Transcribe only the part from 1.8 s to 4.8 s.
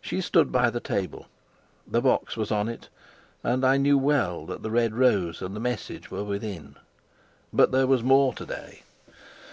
the box was on it, and I knew well that the